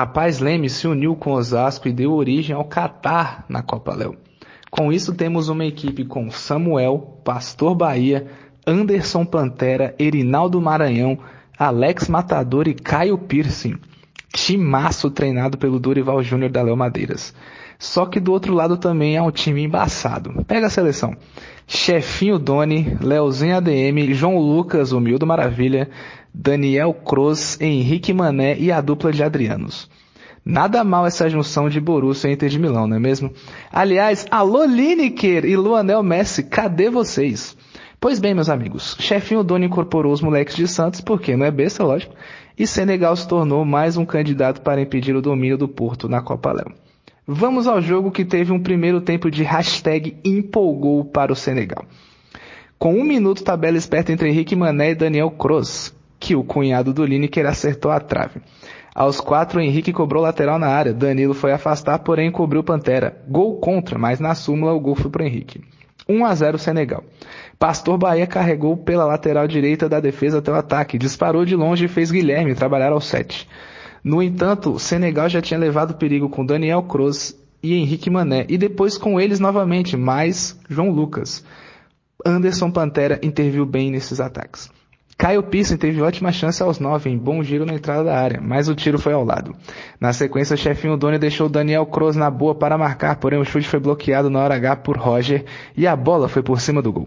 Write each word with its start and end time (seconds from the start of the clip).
A 0.00 0.06
Paz 0.06 0.38
Leme 0.38 0.70
se 0.70 0.88
uniu 0.88 1.14
com 1.14 1.32
Osasco 1.32 1.86
e 1.86 1.92
deu 1.92 2.12
origem 2.12 2.56
ao 2.56 2.64
Catar 2.64 3.44
na 3.46 3.62
Copa 3.62 3.94
Léo. 3.94 4.16
Com 4.70 4.90
isso 4.90 5.14
temos 5.14 5.50
uma 5.50 5.66
equipe 5.66 6.06
com 6.06 6.30
Samuel, 6.30 7.20
Pastor 7.22 7.74
Bahia, 7.74 8.26
Anderson 8.66 9.26
Pantera, 9.26 9.94
Erinaldo 9.98 10.58
Maranhão, 10.58 11.18
Alex 11.58 12.08
Matador 12.08 12.66
e 12.66 12.72
Caio 12.72 13.18
Piercing. 13.18 13.76
Timaço 14.32 15.10
treinado 15.10 15.58
pelo 15.58 15.78
Dorival 15.78 16.22
Júnior 16.22 16.50
da 16.50 16.62
Léo 16.62 16.78
Madeiras. 16.78 17.34
Só 17.80 18.04
que 18.04 18.20
do 18.20 18.30
outro 18.30 18.52
lado 18.52 18.76
também 18.76 19.16
é 19.16 19.22
um 19.22 19.30
time 19.30 19.62
embaçado. 19.62 20.44
Pega 20.46 20.66
a 20.66 20.70
seleção. 20.70 21.16
Chefinho 21.66 22.38
Doni, 22.38 22.98
Leozinho 23.00 23.56
ADM, 23.56 24.12
João 24.12 24.38
Lucas, 24.38 24.92
Humildo 24.92 25.26
Maravilha, 25.26 25.88
Daniel 26.32 26.92
Cross, 26.92 27.58
Henrique 27.58 28.12
Mané 28.12 28.54
e 28.58 28.70
a 28.70 28.82
dupla 28.82 29.10
de 29.10 29.22
Adrianos. 29.22 29.88
Nada 30.44 30.84
mal 30.84 31.06
essa 31.06 31.30
junção 31.30 31.70
de 31.70 31.80
Borussia 31.80 32.28
e 32.28 32.34
Inter 32.34 32.50
de 32.50 32.58
Milão, 32.58 32.86
não 32.86 32.98
é 32.98 33.00
mesmo? 33.00 33.32
Aliás, 33.72 34.26
alô 34.30 34.62
Lineker 34.64 35.46
e 35.46 35.56
Luanel 35.56 36.02
Messi, 36.02 36.42
cadê 36.42 36.90
vocês? 36.90 37.56
Pois 37.98 38.18
bem, 38.18 38.34
meus 38.34 38.50
amigos, 38.50 38.94
chefinho 39.00 39.42
Dono 39.42 39.64
incorporou 39.64 40.12
os 40.12 40.20
moleques 40.20 40.54
de 40.54 40.68
Santos, 40.68 41.00
porque 41.00 41.34
não 41.34 41.46
é 41.46 41.50
besta, 41.50 41.82
lógico, 41.82 42.14
e 42.58 42.66
Senegal 42.66 43.16
se 43.16 43.26
tornou 43.26 43.64
mais 43.64 43.96
um 43.96 44.04
candidato 44.04 44.60
para 44.60 44.82
impedir 44.82 45.16
o 45.16 45.22
domínio 45.22 45.56
do 45.56 45.66
Porto 45.66 46.10
na 46.10 46.20
Copa 46.20 46.52
Léo. 46.52 46.89
Vamos 47.32 47.68
ao 47.68 47.80
jogo 47.80 48.10
que 48.10 48.24
teve 48.24 48.50
um 48.50 48.58
primeiro 48.58 49.00
tempo 49.00 49.30
de 49.30 49.44
hashtag 49.44 50.16
empolgou 50.24 51.04
para 51.04 51.32
o 51.32 51.36
Senegal. 51.36 51.84
Com 52.76 52.94
um 52.94 53.04
minuto, 53.04 53.44
tabela 53.44 53.78
esperta 53.78 54.10
entre 54.10 54.28
Henrique 54.28 54.56
Mané 54.56 54.90
e 54.90 54.94
Daniel 54.96 55.30
Cross, 55.30 55.94
que 56.18 56.34
o 56.34 56.42
cunhado 56.42 56.92
do 56.92 57.04
Lineker 57.04 57.46
acertou 57.46 57.92
a 57.92 58.00
trave. 58.00 58.40
Aos 58.92 59.20
quatro, 59.20 59.60
Henrique 59.60 59.92
cobrou 59.92 60.24
lateral 60.24 60.58
na 60.58 60.66
área. 60.66 60.92
Danilo 60.92 61.32
foi 61.32 61.52
afastar, 61.52 62.00
porém 62.00 62.32
cobriu 62.32 62.64
Pantera. 62.64 63.22
Gol 63.28 63.60
contra, 63.60 63.96
mas 63.96 64.18
na 64.18 64.34
súmula 64.34 64.72
o 64.72 64.80
gol 64.80 64.96
foi 64.96 65.08
para 65.08 65.24
Henrique. 65.24 65.62
1 66.08 66.24
a 66.24 66.34
0 66.34 66.58
Senegal. 66.58 67.04
Pastor 67.60 67.96
Bahia 67.96 68.26
carregou 68.26 68.76
pela 68.76 69.04
lateral 69.04 69.46
direita 69.46 69.88
da 69.88 70.00
defesa 70.00 70.38
até 70.38 70.50
o 70.50 70.56
ataque, 70.56 70.98
disparou 70.98 71.44
de 71.44 71.54
longe 71.54 71.84
e 71.84 71.88
fez 71.88 72.10
Guilherme 72.10 72.56
trabalhar 72.56 72.90
ao 72.90 73.00
7. 73.00 73.46
No 74.02 74.22
entanto, 74.22 74.78
Senegal 74.78 75.28
já 75.28 75.42
tinha 75.42 75.60
levado 75.60 75.94
perigo 75.94 76.28
com 76.28 76.44
Daniel 76.44 76.82
Cruz 76.82 77.36
e 77.62 77.74
Henrique 77.74 78.08
Mané, 78.08 78.46
e 78.48 78.56
depois 78.56 78.96
com 78.96 79.20
eles 79.20 79.38
novamente, 79.38 79.96
mais 79.96 80.58
João 80.68 80.90
Lucas. 80.90 81.44
Anderson 82.24 82.70
Pantera 82.70 83.18
interviu 83.22 83.66
bem 83.66 83.90
nesses 83.90 84.20
ataques. 84.20 84.70
Caio 85.20 85.42
Pearson 85.42 85.76
teve 85.76 86.00
ótima 86.00 86.32
chance 86.32 86.62
aos 86.62 86.78
9 86.78 87.10
em 87.10 87.18
bom 87.18 87.42
giro 87.42 87.66
na 87.66 87.74
entrada 87.74 88.04
da 88.04 88.18
área, 88.18 88.40
mas 88.40 88.70
o 88.70 88.74
tiro 88.74 88.98
foi 88.98 89.12
ao 89.12 89.22
lado. 89.22 89.54
Na 90.00 90.14
sequência, 90.14 90.54
o 90.54 90.56
chefinho 90.56 90.96
Doni 90.96 91.18
deixou 91.18 91.46
Daniel 91.46 91.84
Kroos 91.84 92.16
na 92.16 92.30
boa 92.30 92.54
para 92.54 92.78
marcar, 92.78 93.16
porém 93.16 93.38
o 93.38 93.44
chute 93.44 93.68
foi 93.68 93.78
bloqueado 93.78 94.30
na 94.30 94.38
hora 94.38 94.54
H 94.54 94.76
por 94.76 94.96
Roger 94.96 95.44
e 95.76 95.86
a 95.86 95.94
bola 95.94 96.26
foi 96.26 96.42
por 96.42 96.58
cima 96.58 96.80
do 96.80 96.90
gol. 96.90 97.06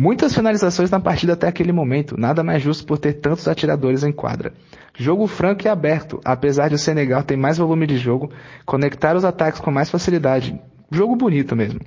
Muitas 0.00 0.34
finalizações 0.34 0.90
na 0.90 0.98
partida 0.98 1.34
até 1.34 1.46
aquele 1.46 1.72
momento, 1.72 2.18
nada 2.18 2.42
mais 2.42 2.62
justo 2.62 2.86
por 2.86 2.96
ter 2.96 3.12
tantos 3.12 3.46
atiradores 3.46 4.02
em 4.02 4.10
quadra. 4.10 4.54
Jogo 4.96 5.26
franco 5.26 5.66
e 5.66 5.68
aberto, 5.68 6.18
apesar 6.24 6.68
de 6.68 6.76
o 6.76 6.78
Senegal 6.78 7.22
ter 7.22 7.36
mais 7.36 7.58
volume 7.58 7.86
de 7.86 7.98
jogo, 7.98 8.30
conectar 8.64 9.14
os 9.14 9.26
ataques 9.26 9.60
com 9.60 9.70
mais 9.70 9.90
facilidade. 9.90 10.58
Jogo 10.90 11.14
bonito 11.14 11.54
mesmo. 11.54 11.80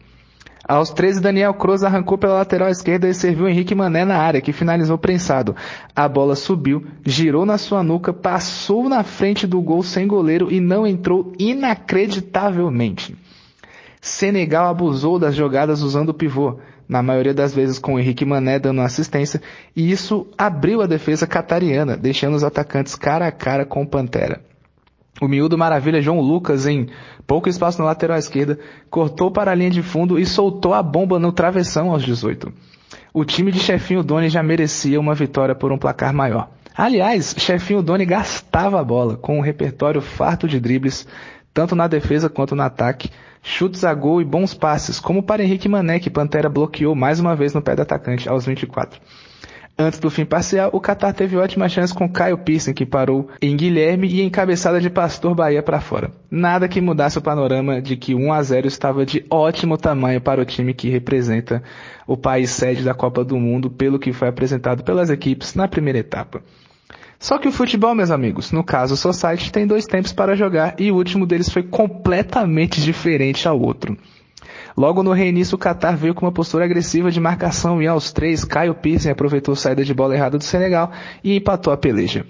Aos 0.64 0.91
13, 0.91 1.22
Daniel 1.22 1.56
Cruz 1.56 1.84
arrancou 1.84 2.16
pela 2.16 2.36
lateral 2.36 2.69
esquerda 2.69 3.09
e 3.09 3.16
serviu 3.16 3.50
Henrique 3.50 3.73
Mané 3.73 4.06
na 4.06 4.19
área, 4.19 4.41
que 4.41 4.53
finalizou 4.53 5.00
prensado. 5.00 5.56
A 5.95 6.08
bola 6.08 6.36
subiu, 6.36 6.86
girou 7.03 7.47
na 7.47 7.58
sua 7.58 7.81
nuca, 7.81 8.14
passou 8.14 8.88
na 8.88 9.02
frente 9.02 9.47
do 9.47 9.59
gol 9.59 9.81
sem 9.81 10.08
goleiro 10.08 10.52
e 10.52 10.59
não 10.59 10.86
entrou 10.86 11.34
inacreditavelmente. 11.39 13.17
Senegal 14.00 14.67
abusou 14.67 15.17
das 15.17 15.34
jogadas 15.34 15.81
usando 15.81 16.09
o 16.09 16.14
pivô, 16.14 16.59
na 16.94 17.02
maioria 17.02 17.33
das 17.33 17.55
vezes 17.55 17.80
com 17.80 17.99
Henrique 17.99 18.23
Mané 18.23 18.59
dando 18.59 18.81
assistência, 18.81 19.41
e 19.75 19.91
isso 19.91 20.28
abriu 20.38 20.79
a 20.79 20.85
defesa 20.85 21.25
catariana, 21.25 21.97
deixando 21.97 22.35
os 22.35 22.44
atacantes 22.44 22.94
cara 22.94 23.25
a 23.25 23.31
cara 23.31 23.66
com 23.66 23.81
o 23.81 23.88
Pantera. 23.88 24.40
O 25.19 25.28
miúdo 25.28 25.57
maravilha 25.57 26.03
João 26.03 26.22
Lucas, 26.22 26.68
em 26.68 26.88
pouco 27.25 27.50
espaço 27.50 27.79
na 27.79 27.85
lateral 27.85 28.19
esquerda, 28.19 28.59
cortou 28.91 29.31
para 29.31 29.50
a 29.50 29.56
linha 29.56 29.72
de 29.72 29.81
fundo 29.81 30.19
e 30.19 30.25
soltou 30.25 30.72
a 30.72 30.84
bomba 30.84 31.18
no 31.18 31.31
travessão 31.31 31.90
aos 31.90 32.03
18. 32.03 32.53
O 33.12 33.25
time 33.25 33.51
de 33.51 33.59
Chefinho 33.59 34.03
Doni 34.03 34.29
já 34.29 34.44
merecia 34.44 35.00
uma 35.00 35.16
vitória 35.16 35.56
por 35.56 35.72
um 35.72 35.79
placar 35.79 36.13
maior. 36.13 36.51
Aliás, 36.78 37.34
Chefinho 37.35 37.81
Doni 37.81 38.06
gastava 38.06 38.79
a 38.79 38.84
bola, 38.84 39.18
com 39.18 39.39
um 39.39 39.41
repertório 39.41 40.00
farto 40.00 40.47
de 40.47 40.59
dribles, 40.59 41.07
tanto 41.51 41.75
na 41.75 41.88
defesa 41.88 42.29
quanto 42.29 42.56
no 42.56 42.62
ataque, 42.62 43.09
chutes 43.44 43.84
a 43.84 43.94
gol 43.94 44.22
e 44.22 44.26
bons 44.26 44.54
passes, 44.54 45.00
como 45.00 45.22
para 45.22 45.44
Henrique 45.44 45.68
Mané, 45.70 46.00
que 46.00 46.09
Pantera 46.09 46.50
bloqueou 46.50 46.96
mais 46.96 47.20
uma 47.20 47.36
vez 47.36 47.54
no 47.54 47.62
pé 47.62 47.76
do 47.76 47.81
atacante 47.81 48.28
aos 48.28 48.46
24. 48.46 49.00
Antes 49.78 50.00
do 50.00 50.12
fim 50.12 50.24
parcial, 50.24 50.70
o 50.72 50.80
Qatar 50.80 51.14
teve 51.14 51.36
ótima 51.36 51.68
chance 51.68 51.92
com 51.92 52.08
Caio 52.08 52.38
Pearson, 52.38 52.74
que 52.74 52.86
parou 52.86 53.28
em 53.42 53.58
Guilherme 53.58 54.08
e 54.08 54.22
encabeçada 54.22 54.80
de 54.80 54.88
Pastor 54.88 55.34
Bahia 55.34 55.64
para 55.64 55.81
fora. 55.81 56.12
Nada 56.30 56.68
que 56.68 56.80
mudasse 56.80 57.18
o 57.18 57.22
panorama 57.22 57.81
de 57.81 57.98
que 57.98 58.14
1 58.14 58.31
a 58.31 58.44
0 58.44 58.68
estava 58.68 59.04
de 59.04 59.26
ótimo 59.31 59.75
tamanho 59.75 60.22
para 60.22 60.40
o 60.40 60.46
time 60.46 60.75
que 60.75 60.90
representa 60.90 61.64
o 62.06 62.16
país 62.16 62.52
sede 62.52 62.84
da 62.84 62.94
Copa 62.94 63.24
do 63.24 63.36
Mundo, 63.40 63.70
pelo 63.72 63.98
que 63.98 64.14
foi 64.14 64.28
apresentado 64.28 64.84
pelas 64.84 65.10
equipes 65.10 65.56
na 65.56 65.68
primeira 65.68 65.98
etapa. 65.98 66.44
Só 67.23 67.38
que 67.38 67.47
o 67.47 67.53
futebol, 67.53 67.95
meus 67.95 68.11
amigos, 68.11 68.51
no 68.51 68.66
caso 68.66 68.95
o 68.95 68.97
Society, 68.97 69.50
tem 69.50 69.66
dois 69.66 69.85
tempos 69.85 70.11
para 70.11 70.35
jogar 70.35 70.75
e 70.78 70.91
o 70.91 70.95
último 70.95 71.25
deles 71.25 71.50
foi 71.50 71.63
completamente 71.63 72.81
diferente 72.81 73.47
ao 73.47 73.57
outro. 73.57 73.97
Logo 74.75 75.01
no 75.01 75.13
reinício, 75.13 75.56
o 75.56 75.57
Qatar 75.57 75.95
veio 75.95 76.13
com 76.13 76.25
uma 76.25 76.33
postura 76.33 76.66
agressiva 76.66 77.09
de 77.09 77.22
marcação 77.22 77.81
e 77.81 77.88
aos 77.88 78.12
três, 78.12 78.44
Caio 78.44 78.75
Pearson 78.75 79.09
aproveitou 79.09 79.53
a 79.53 79.56
saída 79.56 79.85
de 79.85 79.94
bola 79.94 80.13
errada 80.13 80.38
do 80.38 80.44
Senegal 80.44 80.91
e 81.23 81.38
empatou 81.38 81.72
a 81.72 81.78
peleja. 81.78 82.25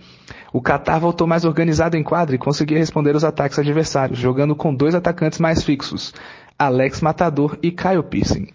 O 0.53 0.61
Qatar 0.61 0.99
voltou 0.99 1.25
mais 1.25 1.43
organizado 1.43 1.97
em 1.97 2.03
quadra 2.03 2.35
e 2.35 2.37
conseguia 2.37 2.77
responder 2.77 3.15
aos 3.15 3.23
ataques 3.23 3.57
adversários, 3.57 4.19
jogando 4.19 4.55
com 4.55 4.75
dois 4.75 4.93
atacantes 4.93 5.39
mais 5.39 5.63
fixos, 5.63 6.13
Alex 6.59 7.01
Matador 7.01 7.57
e 7.63 7.71
Caio 7.71 8.03
Pearson. 8.03 8.45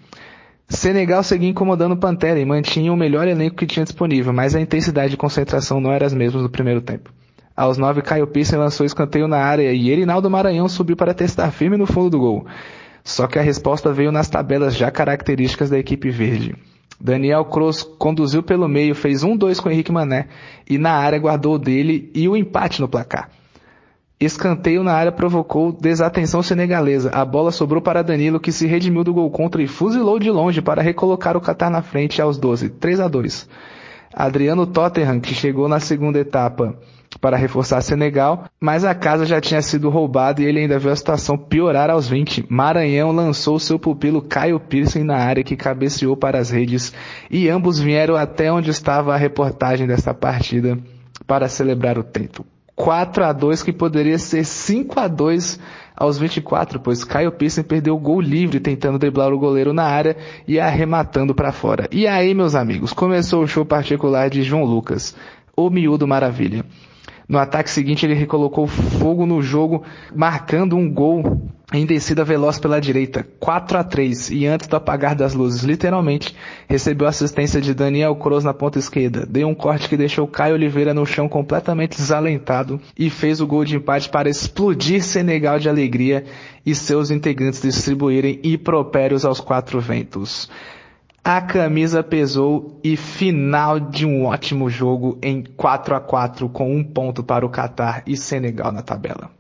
Senegal 0.69 1.23
seguia 1.23 1.49
incomodando 1.49 1.93
o 1.93 1.97
Pantera 1.97 2.39
e 2.39 2.45
mantinha 2.45 2.93
o 2.93 2.97
melhor 2.97 3.27
elenco 3.27 3.56
que 3.56 3.67
tinha 3.67 3.84
disponível, 3.84 4.34
mas 4.34 4.55
a 4.55 4.61
intensidade 4.61 5.11
de 5.11 5.17
concentração 5.17 5.81
não 5.81 5.91
era 5.91 6.05
as 6.05 6.12
mesmas 6.12 6.43
no 6.43 6.51
primeiro 6.51 6.83
tempo. 6.83 7.11
Aos 7.56 7.79
nove, 7.79 8.03
Caio 8.03 8.27
Pearson 8.27 8.59
lançou 8.59 8.84
escanteio 8.84 9.27
na 9.27 9.39
área 9.39 9.73
e 9.73 9.91
Erinaldo 9.91 10.28
Maranhão 10.28 10.69
subiu 10.69 10.95
para 10.95 11.15
testar 11.15 11.51
firme 11.51 11.78
no 11.78 11.87
fundo 11.87 12.11
do 12.11 12.19
gol. 12.19 12.47
Só 13.03 13.27
que 13.27 13.39
a 13.39 13.43
resposta 13.43 13.93
veio 13.93 14.12
nas 14.12 14.28
tabelas 14.28 14.77
já 14.77 14.91
características 14.91 15.71
da 15.71 15.78
equipe 15.78 16.11
verde. 16.11 16.55
Daniel 17.01 17.47
Kroos 17.47 17.83
conduziu 17.83 18.43
pelo 18.43 18.69
meio, 18.69 18.95
fez 18.95 19.25
um 19.25 19.37
2 19.37 19.61
com 19.61 19.71
Henrique 19.71 19.91
Mané 19.91 20.28
e 20.69 20.77
na 20.77 20.93
área 20.93 21.19
guardou 21.19 21.59
dele 21.59 22.11
e 22.15 22.28
o 22.28 22.37
empate 22.37 22.81
no 22.81 22.89
placar. 22.89 23.31
Escanteio 24.21 24.83
na 24.83 24.95
área 24.95 25.12
provocou 25.12 25.71
desatenção 25.71 26.43
senegalesa. 26.43 27.11
A 27.11 27.25
bola 27.25 27.53
sobrou 27.53 27.81
para 27.81 28.03
Danilo, 28.03 28.41
que 28.41 28.51
se 28.51 28.67
redimiu 28.67 29.05
do 29.05 29.15
gol 29.15 29.31
contra 29.31 29.62
e 29.62 29.69
fuzilou 29.69 30.19
de 30.19 30.29
longe 30.29 30.61
para 30.61 30.83
recolocar 30.83 31.37
o 31.37 31.41
Qatar 31.41 31.71
na 31.71 31.83
frente 31.83 32.21
aos 32.21 32.37
12, 32.37 32.71
3 32.71 32.99
a 32.99 33.07
2. 33.07 33.49
Adriano 34.12 34.67
Tottenham, 34.67 35.21
que 35.21 35.33
chegou 35.34 35.69
na 35.69 35.78
segunda 35.78 36.19
etapa 36.19 36.77
para 37.21 37.37
reforçar 37.37 37.81
Senegal, 37.81 38.47
mas 38.61 38.84
a 38.84 38.93
casa 38.93 39.25
já 39.25 39.41
tinha 39.41 39.62
sido 39.62 39.89
roubada 39.89 40.43
e 40.43 40.45
ele 40.45 40.59
ainda 40.59 40.81
viu 40.81 40.91
a 40.91 40.97
situação 40.97 41.39
piorar 41.39 41.89
aos 41.89 42.09
20. 42.09 42.45
Maranhão 42.49 43.12
lançou 43.12 43.57
seu 43.61 43.78
pupilo 43.78 44.21
Caio 44.21 44.59
Pearson 44.59 45.05
na 45.05 45.17
área 45.17 45.45
que 45.45 45.57
cabeceou 45.57 46.17
para 46.17 46.41
as 46.41 46.51
redes 46.51 46.93
e 47.31 47.49
ambos 47.49 47.78
vieram 47.78 48.17
até 48.17 48.53
onde 48.53 48.71
estava 48.71 49.15
a 49.15 49.17
reportagem 49.17 49.87
desta 49.87 50.12
partida 50.12 50.77
para 51.25 51.49
celebrar 51.49 51.97
o 51.99 52.03
tento. 52.03 52.45
4 52.78 53.25
a 53.25 53.33
2 53.33 53.65
que 53.65 53.72
poderia 53.72 54.19
ser 54.19 54.44
5 54.44 55.00
a 55.00 55.09
2 55.09 55.59
aos 55.97 56.16
24, 56.16 56.78
pois 56.78 57.03
Caio 57.03 57.33
Pearson 57.33 57.65
perdeu 57.65 57.97
o 57.97 57.98
gol 57.98 58.21
livre 58.21 58.60
tentando 58.60 59.01
driblar 59.01 59.33
o 59.33 59.39
goleiro 59.39 59.72
na 59.72 59.83
área 59.83 60.16
e 60.47 60.60
arrematando 60.60 61.34
para 61.34 61.51
fora. 61.51 61.89
E 61.91 62.07
aí, 62.07 62.33
meus 62.34 62.54
amigos, 62.54 62.92
começou 62.92 63.42
o 63.42 63.48
show 63.48 63.65
particular 63.65 64.30
de 64.30 64.45
João 64.45 64.63
Lucas, 64.65 65.16
o 65.57 65.69
miúdo 65.69 66.07
maravilha. 66.07 66.65
No 67.28 67.36
ataque 67.36 67.69
seguinte, 67.69 68.07
ele 68.07 68.15
recolocou 68.15 68.69
fogo 68.69 69.27
no 69.27 69.42
jogo, 69.42 69.83
marcando 70.15 70.77
um 70.77 70.89
gol 70.89 71.51
em 71.72 71.84
descida 71.84 72.24
veloz 72.24 72.59
pela 72.59 72.80
direita, 72.80 73.26
4 73.38 73.78
a 73.78 73.84
3 73.84 74.30
e 74.30 74.47
antes 74.47 74.66
do 74.66 74.76
apagar 74.76 75.15
das 75.15 75.34
luzes, 75.34 75.62
literalmente, 75.62 76.34
recebeu 76.66 77.06
assistência 77.06 77.60
de 77.60 77.74
Daniel 77.74 78.16
Kroos 78.16 78.42
na 78.42 78.54
ponta 78.54 78.78
esquerda, 78.78 79.26
deu 79.26 79.47
um 79.47 79.54
corte 79.54 79.86
que 79.86 79.97
deixou 79.97 80.26
Caio 80.26 80.54
Oliveira 80.54 80.94
no 80.94 81.04
chão 81.04 81.28
completamente 81.28 81.98
desalentado 81.98 82.80
e 82.98 83.10
fez 83.10 83.42
o 83.42 83.47
gol 83.47 83.66
de 83.66 83.76
empate 83.76 84.09
para 84.09 84.30
explodir 84.30 85.03
Senegal 85.03 85.59
de 85.59 85.68
alegria 85.68 86.24
e 86.65 86.74
seus 86.74 87.10
integrantes 87.10 87.60
distribuírem 87.60 88.41
impropérios 88.42 89.26
aos 89.26 89.38
quatro 89.38 89.78
ventos. 89.78 90.48
A 91.22 91.42
camisa 91.42 92.03
pesou 92.03 92.80
e 92.82 92.97
final 92.97 93.78
de 93.78 94.06
um 94.06 94.24
ótimo 94.24 94.70
jogo 94.70 95.18
em 95.20 95.44
4 95.44 95.94
a 95.94 96.00
4 96.00 96.48
com 96.48 96.74
um 96.74 96.82
ponto 96.82 97.22
para 97.22 97.44
o 97.44 97.50
Catar 97.50 98.03
e 98.06 98.16
Senegal 98.16 98.72
na 98.72 98.80
tabela. 98.80 99.38